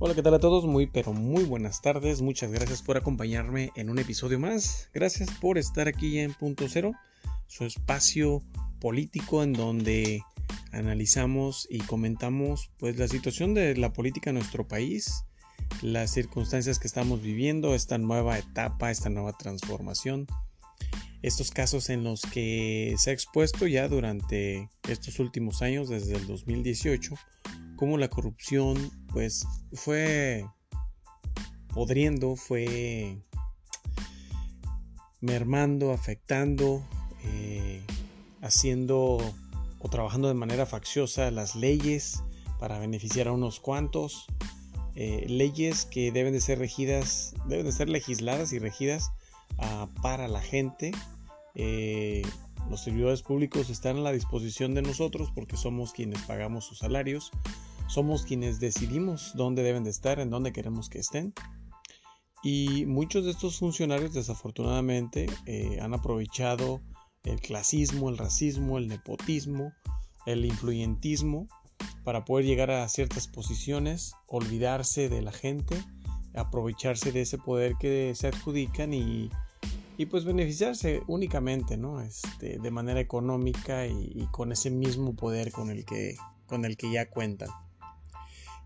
[0.00, 0.64] Hola, ¿qué tal a todos?
[0.64, 2.22] Muy, pero muy buenas tardes.
[2.22, 4.88] Muchas gracias por acompañarme en un episodio más.
[4.94, 6.92] Gracias por estar aquí en Punto Cero,
[7.48, 8.40] su espacio
[8.80, 10.22] político en donde
[10.70, 15.24] analizamos y comentamos pues la situación de la política en nuestro país,
[15.82, 20.28] las circunstancias que estamos viviendo, esta nueva etapa, esta nueva transformación,
[21.22, 26.28] estos casos en los que se ha expuesto ya durante estos últimos años, desde el
[26.28, 27.16] 2018,
[27.78, 30.44] cómo la corrupción pues fue
[31.72, 33.16] podriendo, fue
[35.20, 36.84] mermando, afectando,
[37.24, 37.80] eh,
[38.42, 39.18] haciendo
[39.78, 42.24] o trabajando de manera facciosa las leyes
[42.58, 44.26] para beneficiar a unos cuantos,
[44.96, 49.12] eh, leyes que deben de ser regidas, deben de ser legisladas y regidas
[49.58, 50.90] ah, para la gente.
[51.54, 52.22] Eh,
[52.68, 57.30] los servidores públicos están a la disposición de nosotros porque somos quienes pagamos sus salarios,
[57.88, 61.32] somos quienes decidimos dónde deben de estar, en dónde queremos que estén.
[62.42, 66.80] Y muchos de estos funcionarios desafortunadamente eh, han aprovechado
[67.24, 69.72] el clasismo, el racismo, el nepotismo,
[70.26, 71.48] el influyentismo
[72.04, 75.76] para poder llegar a ciertas posiciones, olvidarse de la gente,
[76.34, 79.30] aprovecharse de ese poder que se adjudican y,
[80.10, 82.00] pues beneficiarse únicamente, ¿no?
[82.00, 86.16] Este, de manera económica y, y, con ese mismo poder con el que,
[86.46, 87.48] con el que ya cuentan.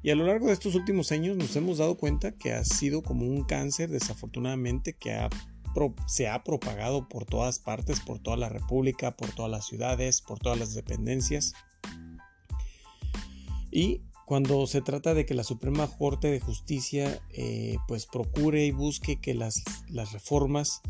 [0.03, 3.03] Y a lo largo de estos últimos años nos hemos dado cuenta que ha sido
[3.03, 5.29] como un cáncer desafortunadamente que
[6.07, 10.39] se ha propagado por todas partes, por toda la República, por todas las ciudades, por
[10.39, 11.55] todas las dependencias.
[13.71, 18.71] Y cuando se trata de que la Suprema Corte de Justicia eh, pues procure y
[18.73, 20.81] busque que las, las reformas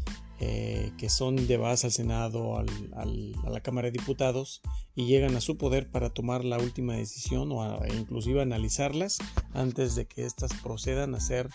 [0.44, 2.64] eh, que son llevadas al Senado, a
[3.04, 4.60] la Cámara de Diputados
[4.96, 9.18] y llegan a su poder para tomar la última decisión o a, e inclusive analizarlas
[9.54, 11.48] antes de que éstas procedan a ser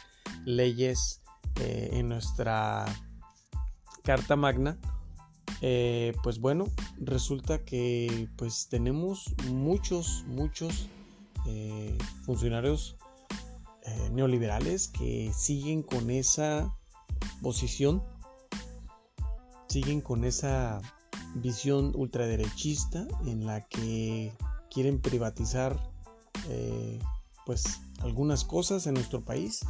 [0.45, 1.21] leyes
[1.59, 2.85] eh, en nuestra
[4.05, 4.79] Carta Magna.
[5.59, 6.63] Eh, pues bueno,
[6.97, 10.87] resulta que pues tenemos muchos, muchos
[12.23, 12.95] funcionarios
[14.13, 16.73] neoliberales que siguen con esa
[17.41, 18.01] posición
[19.67, 20.81] siguen con esa
[21.35, 24.33] visión ultraderechista en la que
[24.69, 25.77] quieren privatizar
[26.49, 26.99] eh,
[27.45, 29.65] pues algunas cosas en nuestro país.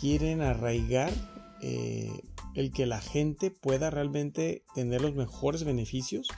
[0.00, 1.12] Quieren arraigar
[1.62, 2.22] eh,
[2.54, 6.28] el que la gente pueda realmente tener los mejores beneficios.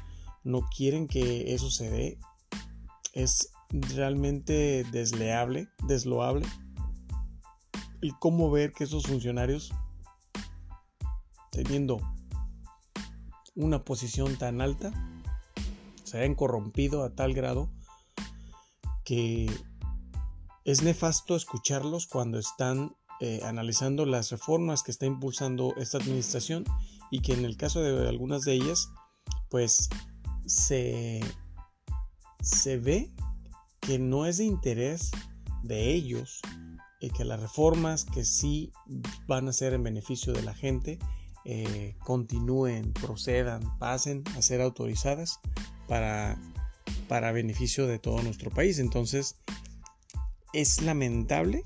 [0.44, 2.18] No quieren que eso se dé.
[3.12, 6.46] Es realmente desleable desloable
[8.00, 9.72] el cómo ver que esos funcionarios
[11.50, 12.00] teniendo
[13.54, 14.92] una posición tan alta,
[16.04, 17.70] se hayan corrompido a tal grado
[19.04, 19.50] que
[20.64, 26.64] es nefasto escucharlos cuando están eh, analizando las reformas que está impulsando esta administración
[27.10, 28.88] y que en el caso de algunas de ellas
[29.48, 29.88] pues
[30.46, 31.20] se,
[32.40, 33.12] se ve
[33.80, 35.10] que no es de interés
[35.62, 36.40] de ellos
[37.00, 38.72] y que las reformas que sí
[39.26, 40.98] van a ser en beneficio de la gente
[41.44, 45.40] eh, continúen, procedan, pasen a ser autorizadas
[45.88, 46.38] para,
[47.08, 48.78] para beneficio de todo nuestro país.
[48.78, 49.36] Entonces,
[50.52, 51.64] es lamentable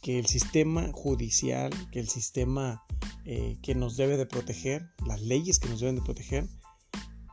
[0.00, 2.84] que el sistema judicial, que el sistema
[3.24, 6.48] eh, que nos debe de proteger, las leyes que nos deben de proteger,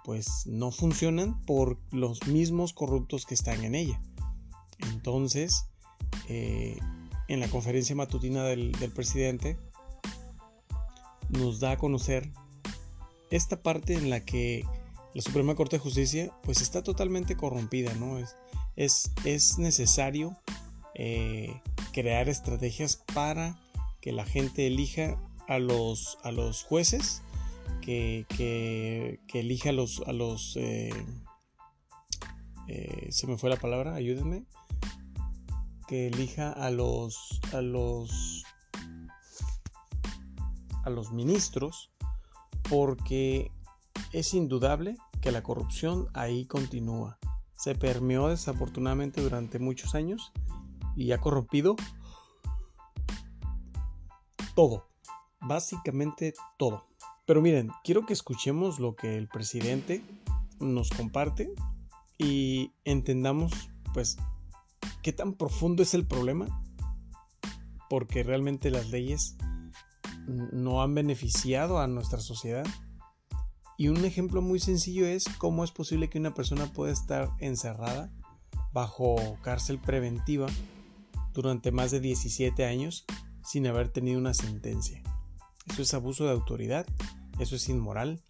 [0.05, 3.99] pues no funcionan por los mismos corruptos que están en ella.
[4.91, 5.65] Entonces,
[6.27, 6.77] eh,
[7.27, 9.57] en la conferencia matutina del presidente,
[11.29, 12.31] nos da a conocer
[13.29, 14.65] esta parte en la que
[15.13, 18.17] la Suprema Corte de Justicia pues está totalmente corrompida, ¿no?
[18.17, 18.35] Es,
[18.75, 20.37] es, es necesario
[20.95, 21.61] eh,
[21.93, 23.59] crear estrategias para
[24.01, 25.17] que la gente elija
[25.47, 27.21] a los, a los jueces,
[27.81, 30.01] que, que, elija a los...
[30.05, 30.89] A los eh,
[32.67, 34.45] eh, se me fue la palabra, ayúdenme.
[35.87, 38.43] Que elija a los, a los
[40.89, 41.91] los ministros
[42.69, 43.51] porque
[44.13, 47.17] es indudable que la corrupción ahí continúa.
[47.53, 50.31] Se permeó desafortunadamente durante muchos años
[50.95, 51.75] y ha corrompido
[54.55, 54.87] todo,
[55.41, 56.85] básicamente todo.
[57.25, 60.03] Pero miren, quiero que escuchemos lo que el presidente
[60.59, 61.53] nos comparte
[62.17, 64.17] y entendamos pues
[65.01, 66.47] qué tan profundo es el problema
[67.89, 69.37] porque realmente las leyes
[70.29, 72.65] no han beneficiado a nuestra sociedad.
[73.77, 78.11] Y un ejemplo muy sencillo es cómo es posible que una persona pueda estar encerrada
[78.73, 80.47] bajo cárcel preventiva
[81.33, 83.05] durante más de 17 años
[83.43, 85.01] sin haber tenido una sentencia.
[85.67, 86.85] Eso es abuso de autoridad,
[87.39, 88.21] eso es inmoral.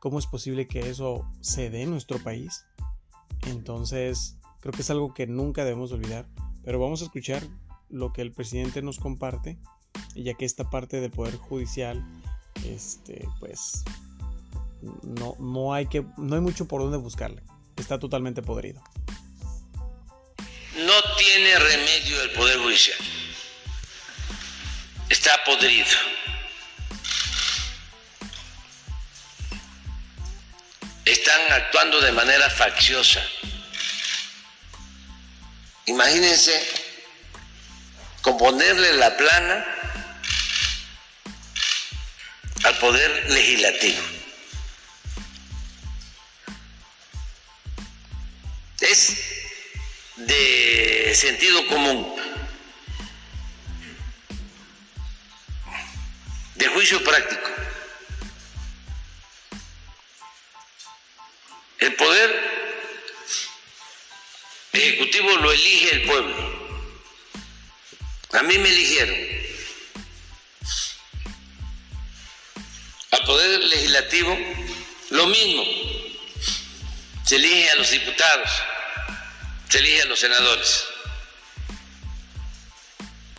[0.00, 2.64] ¿Cómo es posible que eso se dé en nuestro país?
[3.46, 6.28] Entonces, creo que es algo que nunca debemos olvidar.
[6.62, 7.42] Pero vamos a escuchar
[7.88, 9.58] lo que el presidente nos comparte,
[10.14, 12.04] ya que esta parte del Poder Judicial,
[12.64, 13.84] este, pues,
[15.02, 17.42] no, no, hay que, no hay mucho por dónde buscarle.
[17.76, 18.82] Está totalmente podrido.
[20.76, 22.98] No tiene remedio el Poder Judicial.
[25.08, 25.86] Está podrido.
[31.04, 33.20] Están actuando de manera facciosa.
[35.86, 36.52] Imagínense
[38.22, 39.79] componerle la plana
[42.64, 44.02] al Poder Legislativo.
[48.80, 49.16] Es
[50.16, 52.16] de sentido común,
[56.54, 57.50] de juicio práctico.
[61.78, 62.50] El poder
[64.72, 66.60] ejecutivo lo elige el pueblo.
[68.32, 69.39] A mí me eligieron.
[73.30, 74.36] Poder legislativo,
[75.10, 75.62] lo mismo.
[77.24, 78.50] Se elige a los diputados
[79.68, 80.84] se elige a los senadores.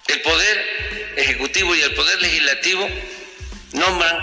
[0.07, 2.89] El poder ejecutivo y el poder legislativo
[3.73, 4.17] nombran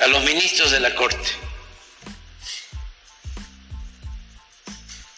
[0.00, 1.30] a los ministros de la Corte.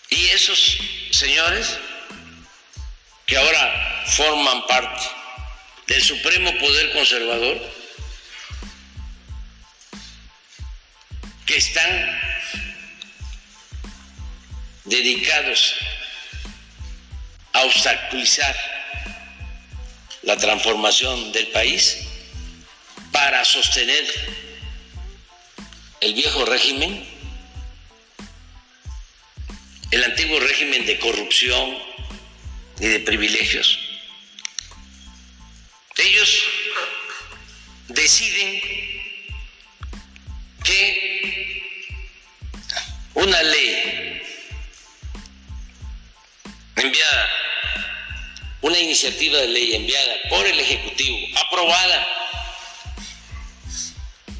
[0.08, 0.78] Y esos
[1.10, 1.76] señores
[3.26, 5.04] que ahora forman parte
[5.88, 7.75] del Supremo Poder Conservador,
[11.56, 12.20] están
[14.84, 15.74] dedicados
[17.52, 18.54] a obstaculizar
[20.22, 21.98] la transformación del país
[23.10, 24.04] para sostener
[26.00, 27.02] el viejo régimen,
[29.90, 31.78] el antiguo régimen de corrupción
[32.80, 33.85] y de privilegios.
[48.66, 51.16] Una iniciativa de ley enviada por el Ejecutivo,
[51.46, 52.08] aprobada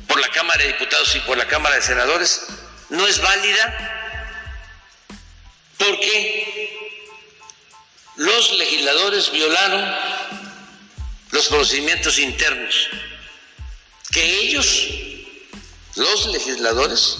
[0.08, 2.42] por la Cámara de Diputados y por la Cámara de Senadores,
[2.90, 4.42] no es válida
[5.78, 6.76] porque
[8.16, 9.94] los legisladores violaron
[11.30, 12.74] los procedimientos internos
[14.10, 14.88] que ellos,
[15.94, 17.18] los legisladores,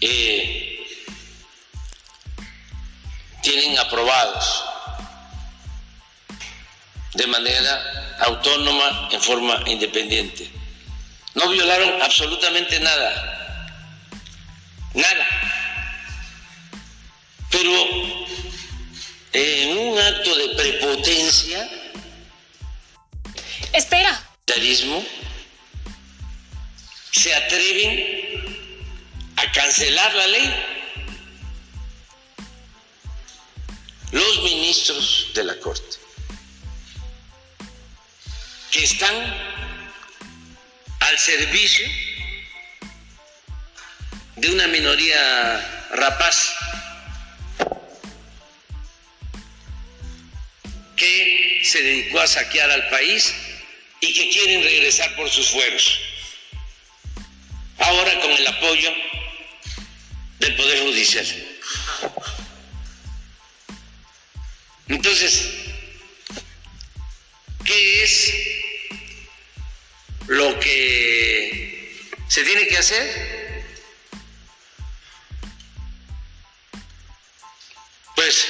[0.00, 0.47] Eh,
[3.76, 4.64] aprobados
[7.14, 10.50] de manera autónoma, en forma independiente.
[11.34, 13.66] No violaron absolutamente nada,
[14.94, 15.26] nada.
[17.50, 17.72] Pero
[19.32, 21.68] en un acto de prepotencia,
[23.72, 24.28] espera,
[27.10, 28.68] se atreven
[29.36, 30.77] a cancelar la ley.
[34.10, 35.98] Los ministros de la Corte
[38.70, 39.14] que están
[41.00, 41.86] al servicio
[44.36, 46.54] de una minoría rapaz
[50.96, 53.34] que se dedicó a saquear al país
[54.00, 55.98] y que quieren regresar por sus fueros.
[57.78, 58.92] Ahora con el apoyo
[60.40, 61.57] del Poder Judicial.
[64.88, 65.50] Entonces,
[67.62, 68.32] ¿qué es
[70.26, 73.64] lo que se tiene que hacer?
[78.16, 78.46] Pues,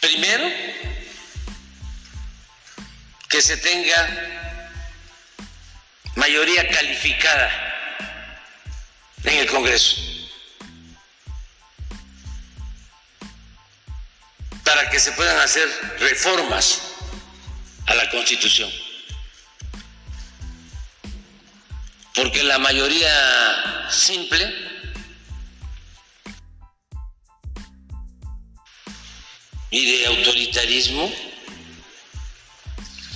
[0.00, 0.48] primero,
[3.28, 4.40] que se tenga
[6.14, 7.96] mayoría calificada
[9.24, 10.09] en el Congreso
[14.70, 16.80] para que se puedan hacer reformas
[17.86, 18.70] a la Constitución.
[22.14, 24.54] Porque la mayoría simple
[29.70, 31.12] y de autoritarismo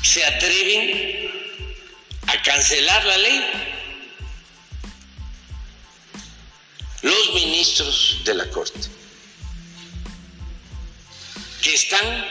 [0.03, 1.31] se atreven
[2.27, 3.45] a cancelar la ley
[7.03, 8.89] los ministros de la Corte,
[11.65, 12.27] que están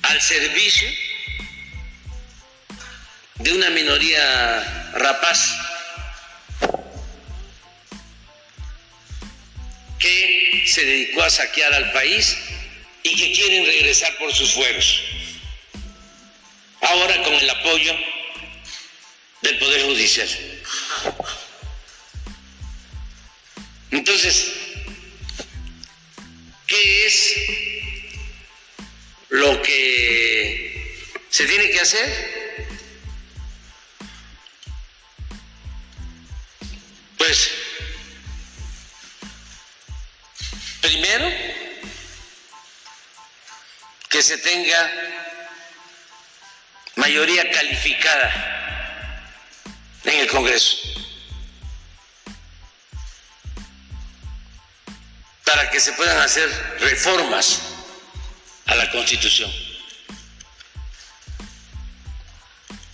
[0.00, 0.88] al servicio
[3.34, 5.54] de una minoría rapaz
[9.98, 12.38] que se dedicó a saquear al país
[13.02, 15.02] y que quieren regresar por sus fueros.
[16.80, 17.94] Ahora con el apoyo
[19.42, 20.28] del Poder Judicial.
[23.90, 24.65] Entonces,
[26.76, 27.34] ¿qué es
[29.30, 32.56] lo que se tiene que hacer?
[37.16, 37.50] Pues,
[40.82, 41.32] primero,
[44.10, 44.92] que se tenga
[46.96, 49.22] mayoría calificada
[50.04, 50.95] en el Congreso.
[55.76, 56.48] Que se puedan hacer
[56.80, 57.60] reformas
[58.64, 59.52] a la Constitución.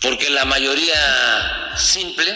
[0.01, 2.35] Porque la mayoría simple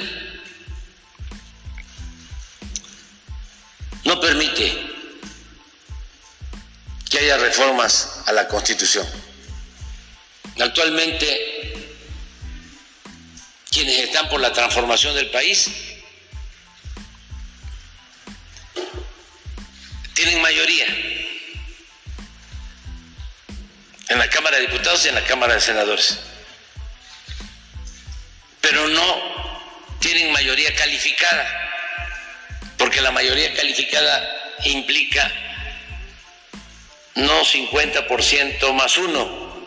[4.05, 4.87] no permite
[7.11, 9.05] que haya reformas a la Constitución.
[10.61, 11.91] Actualmente,
[13.69, 15.86] quienes están por la transformación del país
[24.47, 26.19] Cámara de Diputados y en la Cámara de Senadores,
[28.61, 31.73] pero no tienen mayoría calificada,
[32.79, 35.33] porque la mayoría calificada implica
[37.17, 39.67] no 50% más uno,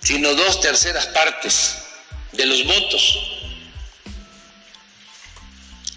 [0.00, 1.76] sino dos terceras partes
[2.32, 3.18] de los votos.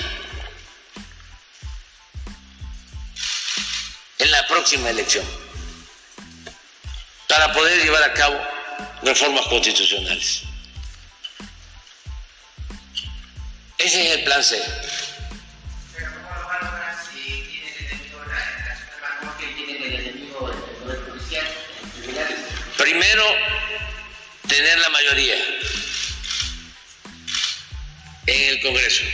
[4.44, 5.24] La próxima elección.
[7.28, 8.38] Para poder llevar a cabo
[9.02, 10.42] reformas constitucionales.
[13.78, 14.62] Ese es el plan C.
[22.76, 23.24] Primero,
[24.46, 25.36] tener la mayoría
[28.26, 29.04] en el Congreso.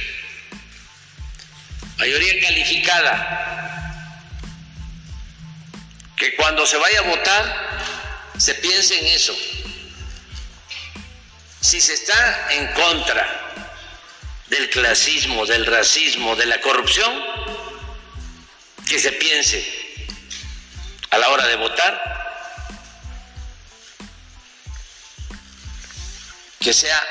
[1.99, 3.80] Mayoría calificada.
[6.21, 7.81] Que cuando se vaya a votar
[8.37, 9.35] se piense en eso.
[11.63, 13.27] Si se está en contra
[14.49, 17.11] del clasismo, del racismo, de la corrupción,
[18.87, 19.65] que se piense
[21.09, 22.21] a la hora de votar
[26.61, 27.03] que sea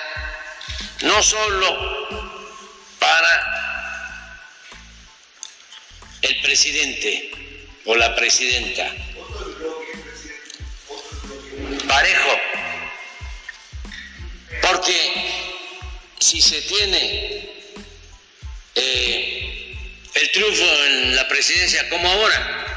[1.01, 2.27] no solo
[2.99, 4.05] para
[6.21, 7.38] el presidente
[7.89, 8.87] o la presidenta,
[11.87, 12.39] parejo,
[14.61, 14.93] porque
[16.19, 17.49] si se tiene
[18.75, 19.75] eh,
[20.13, 22.67] el triunfo en la presidencia como ahora,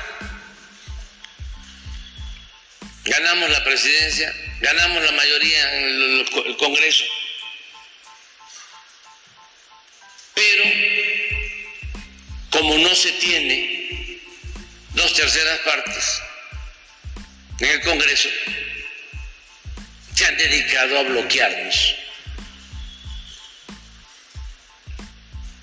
[3.05, 5.85] ganamos la presidencia, ganamos la mayoría en
[6.47, 7.05] el Congreso,
[10.35, 10.65] Pero
[12.49, 13.72] como no se tiene
[15.15, 16.23] terceras partes
[17.59, 18.29] en el Congreso,
[20.15, 21.95] se han dedicado a bloquearnos.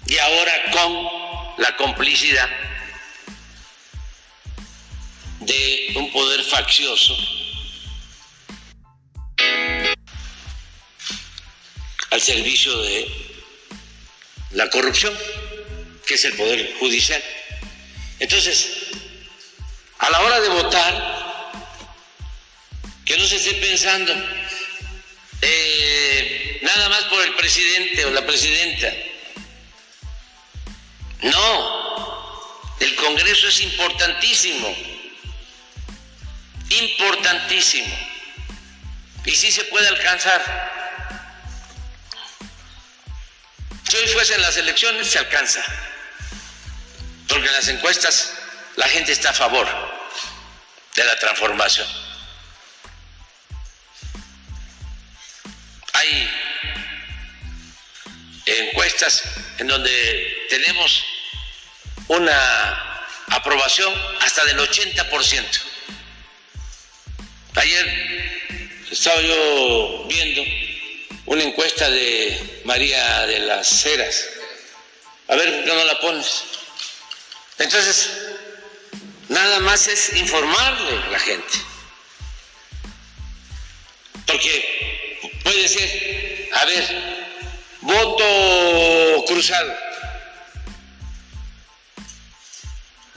[0.07, 1.07] Y ahora con
[1.57, 2.49] la complicidad
[5.41, 7.15] de un poder faccioso
[12.11, 13.07] al servicio de
[14.51, 15.15] la corrupción,
[16.07, 17.23] que es el Poder Judicial.
[18.19, 18.78] Entonces,
[20.41, 21.19] de votar,
[23.05, 24.13] que no se esté pensando
[25.41, 28.93] eh, nada más por el presidente o la presidenta.
[31.21, 34.75] No, el Congreso es importantísimo,
[36.69, 38.09] importantísimo.
[39.25, 40.79] Y sí se puede alcanzar
[43.89, 45.63] Si hoy fuesen las elecciones, se alcanza.
[47.27, 48.33] Porque en las encuestas
[48.75, 49.98] la gente está a favor
[50.99, 51.87] de la transformación.
[55.93, 56.29] Hay
[58.45, 59.23] encuestas
[59.59, 61.05] en donde tenemos
[62.09, 65.61] una aprobación hasta del 80%.
[67.55, 70.43] Ayer estaba yo viendo
[71.27, 74.25] una encuesta de María de las Heras.
[75.29, 76.43] A ver, ¿por qué no la pones?
[77.57, 78.28] Entonces,
[79.29, 81.59] nada más es informarle a la gente.
[84.25, 87.29] Porque puede ser, a ver,
[87.81, 89.73] voto cruzado.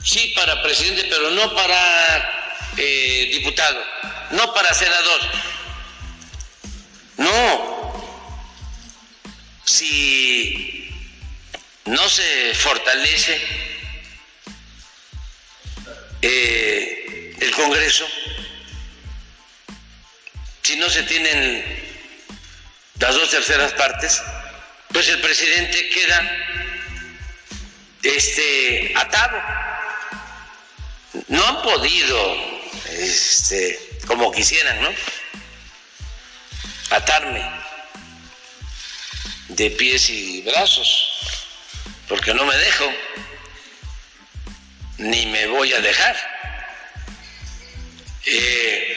[0.03, 3.83] Sí para presidente, pero no para eh, diputado,
[4.31, 5.21] no para senador.
[7.17, 7.73] No.
[9.65, 10.89] Si
[11.85, 13.72] no se fortalece
[16.23, 18.07] eh, el Congreso,
[20.61, 21.83] si no se tienen
[22.99, 24.21] las dos terceras partes,
[24.93, 26.31] pues el presidente queda
[28.03, 29.41] este, atado.
[31.27, 32.37] No han podido,
[32.91, 33.77] este,
[34.07, 34.89] como quisieran, ¿no?
[36.91, 37.43] Atarme
[39.49, 41.09] de pies y brazos,
[42.07, 42.89] porque no me dejo,
[45.03, 46.15] ni me voy a dejar.
[48.25, 48.93] Eh,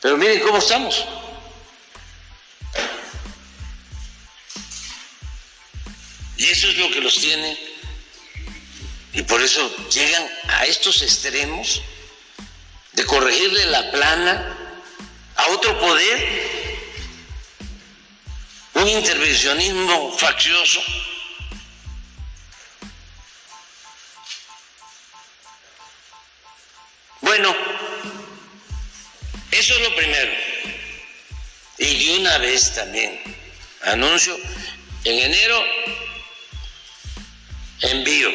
[0.00, 1.04] pero miren cómo estamos.
[6.36, 7.58] Y eso es lo que los tiene.
[9.12, 11.82] Y por eso llegan a estos extremos
[12.92, 14.56] de corregirle la plana
[15.36, 16.68] a otro poder,
[18.74, 20.80] un intervencionismo faccioso.
[27.28, 27.54] Bueno,
[29.50, 30.32] eso es lo primero.
[31.76, 33.20] Y de una vez también
[33.82, 34.34] anuncio,
[35.04, 35.62] en enero
[37.82, 38.30] envío.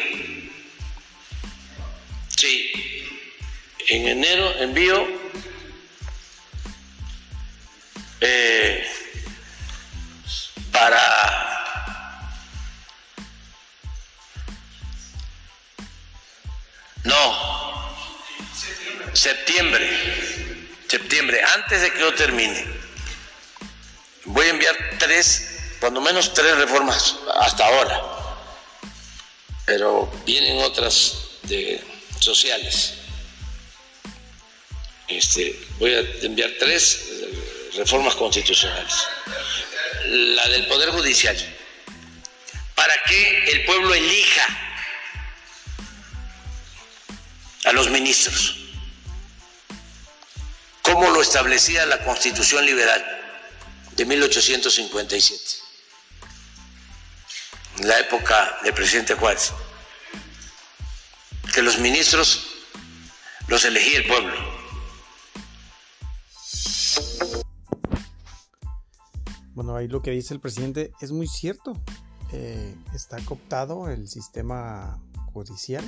[2.36, 2.70] Sí,
[3.88, 5.08] en enero envío
[8.20, 8.88] eh,
[10.70, 11.50] para...
[17.02, 17.53] No,
[19.14, 19.88] septiembre,
[20.88, 22.64] septiembre, antes de que yo termine.
[24.26, 28.14] Voy a enviar tres, cuando menos tres reformas hasta ahora
[29.64, 31.80] pero vienen otras de
[32.20, 32.94] sociales.
[35.08, 38.94] Este, voy a enviar tres eh, reformas constitucionales.
[40.06, 41.36] La del Poder Judicial,
[42.74, 44.46] para que el pueblo elija
[47.64, 48.56] a los ministros,
[50.84, 53.02] como lo establecía la Constitución Liberal
[53.96, 55.40] de 1857
[57.78, 59.52] en la época del presidente Juárez,
[61.54, 62.46] que los ministros
[63.48, 64.32] los elegía el pueblo.
[69.54, 71.72] Bueno, ahí lo que dice el presidente es muy cierto.
[72.32, 75.00] Eh, está cooptado el sistema
[75.32, 75.84] judicial.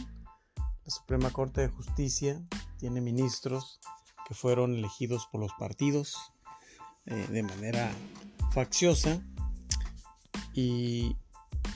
[0.56, 2.40] La Suprema Corte de Justicia
[2.78, 3.80] tiene ministros
[4.26, 6.16] que fueron elegidos por los partidos
[7.06, 7.90] eh, de manera
[8.52, 9.22] facciosa.
[10.52, 11.16] Y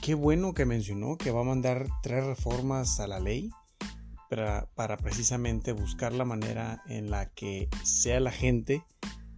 [0.01, 3.51] qué bueno que mencionó que va a mandar tres reformas a la ley
[4.29, 8.83] para, para, precisamente buscar la manera en la que sea la gente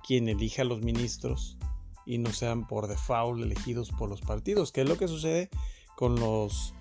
[0.05, 1.57] quien elija a los ministros
[2.05, 5.49] y no sean por default elegidos por los partidos, que es lo que sucede
[5.95, 6.73] con los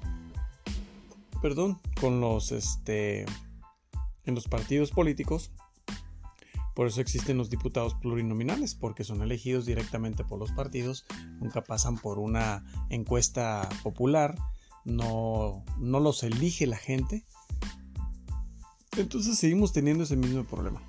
[1.40, 3.26] perdón, con los este
[4.24, 5.50] en los partidos políticos
[6.74, 11.04] por eso existen los diputados plurinominales, porque son elegidos directamente por los partidos,
[11.40, 14.36] nunca pasan por una encuesta popular,
[14.84, 17.24] no, no los elige la gente.
[18.96, 20.82] Entonces seguimos teniendo ese mismo problema.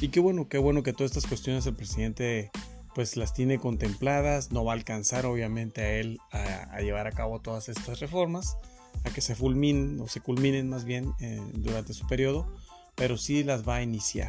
[0.00, 2.50] Y qué bueno, qué bueno que todas estas cuestiones el presidente
[2.94, 7.40] pues las tiene contempladas, no va a alcanzar obviamente a él a, llevar a cabo
[7.40, 8.56] todas estas reformas,
[9.04, 12.52] a que se fulminen o se culminen más bien eh, durante su periodo,
[12.94, 14.28] pero sí las va a iniciar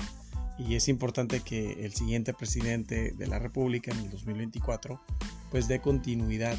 [0.57, 4.99] y es importante que el siguiente presidente de la República en el 2024
[5.51, 6.57] pues dé continuidad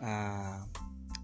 [0.00, 0.66] a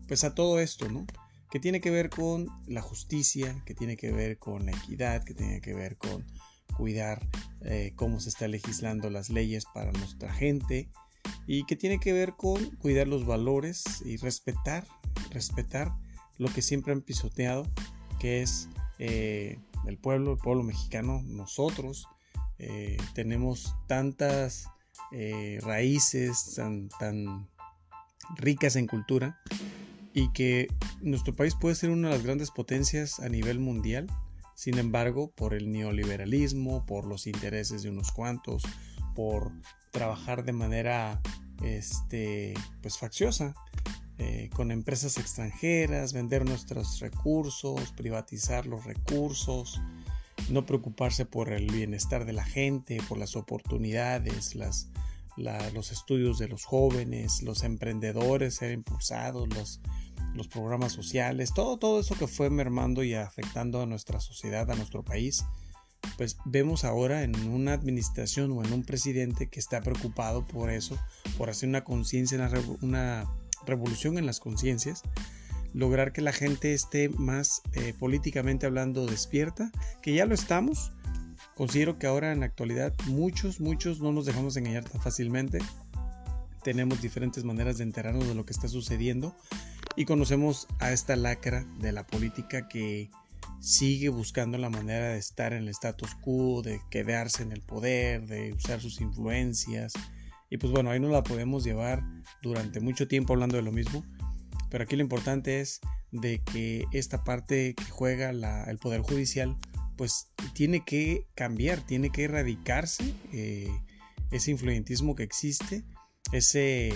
[0.08, 1.06] pues a todo esto, ¿no?
[1.50, 5.34] Que tiene que ver con la justicia, que tiene que ver con la equidad, que
[5.34, 6.26] tiene que ver con
[6.76, 7.26] cuidar
[7.62, 10.90] eh, cómo se está legislando las leyes para nuestra gente
[11.46, 14.86] y que tiene que ver con cuidar los valores y respetar,
[15.30, 15.92] respetar
[16.38, 17.66] lo que siempre han pisoteado,
[18.18, 22.08] que es eh, el pueblo, el pueblo mexicano, nosotros.
[22.64, 24.68] Eh, tenemos tantas
[25.10, 27.48] eh, raíces tan, tan
[28.36, 29.36] ricas en cultura
[30.14, 30.68] y que
[31.00, 34.06] nuestro país puede ser una de las grandes potencias a nivel mundial.
[34.54, 38.62] Sin embargo, por el neoliberalismo, por los intereses de unos cuantos,
[39.16, 39.50] por
[39.90, 41.20] trabajar de manera
[41.64, 43.54] este, pues facciosa,
[44.18, 49.80] eh, con empresas extranjeras, vender nuestros recursos, privatizar los recursos,
[50.50, 56.64] no preocuparse por el bienestar de la gente, por las oportunidades, los estudios de los
[56.64, 59.80] jóvenes, los emprendedores ser impulsados, los,
[60.34, 64.74] los programas sociales, todo, todo eso que fue mermando y afectando a nuestra sociedad, a
[64.74, 65.44] nuestro país,
[66.16, 70.98] pues vemos ahora en una administración o en un presidente que está preocupado por eso,
[71.38, 72.50] por hacer una conciencia,
[72.80, 73.26] una,
[73.64, 75.02] revolución en las conciencias,
[75.74, 79.70] lograr que la gente esté más eh, políticamente hablando despierta,
[80.02, 80.92] que ya lo estamos.
[81.54, 85.58] Considero que ahora en la actualidad muchos, muchos no nos dejamos engañar tan fácilmente.
[86.62, 89.34] Tenemos diferentes maneras de enterarnos de lo que está sucediendo
[89.96, 93.10] y conocemos a esta lacra de la política que
[93.60, 98.26] sigue buscando la manera de estar en el status quo, de quedarse en el poder,
[98.26, 99.92] de usar sus influencias.
[100.50, 102.02] Y pues bueno, ahí no la podemos llevar
[102.42, 104.04] durante mucho tiempo hablando de lo mismo.
[104.72, 105.82] Pero aquí lo importante es
[106.12, 109.54] de que esta parte que juega el Poder Judicial,
[109.98, 113.68] pues tiene que cambiar, tiene que erradicarse eh,
[114.30, 115.84] ese influyentismo que existe,
[116.32, 116.90] ese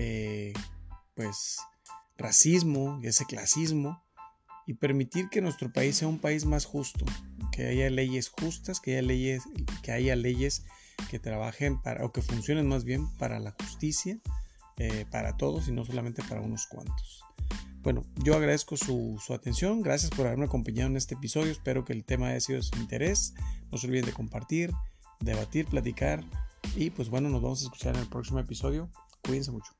[0.00, 0.52] eh,
[1.14, 1.58] pues
[2.18, 4.02] racismo, ese clasismo
[4.66, 7.06] y permitir que nuestro país sea un país más justo,
[7.52, 9.44] que haya leyes justas, que haya leyes,
[9.84, 10.64] que haya leyes
[11.08, 14.18] que trabajen para, o que funcionen más bien para la justicia,
[14.78, 17.24] eh, para todos y no solamente para unos cuantos.
[17.82, 21.92] Bueno, yo agradezco su, su, atención, gracias por haberme acompañado en este episodio, espero que
[21.92, 23.34] el tema haya sido de su interés,
[23.70, 24.72] no se olviden de compartir,
[25.20, 26.24] debatir, platicar.
[26.74, 28.90] Y pues bueno, nos vamos a escuchar en el próximo episodio,
[29.22, 29.72] cuídense mucho.